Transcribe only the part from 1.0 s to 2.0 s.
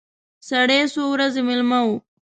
ورځې مېلمه وي.